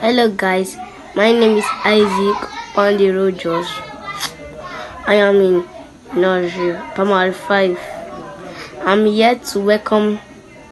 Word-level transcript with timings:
Hello 0.00 0.30
guys, 0.30 0.78
my 1.14 1.30
name 1.30 1.58
is 1.58 1.66
Isaac 1.84 2.48
Andy 2.74 3.10
Rogers. 3.10 3.66
I 5.06 5.16
am 5.16 5.36
in 5.36 5.68
nursery, 6.16 6.80
primary 6.94 7.34
5. 7.34 7.78
I'm 8.86 9.04
here 9.04 9.34
to 9.34 9.60
welcome 9.60 10.18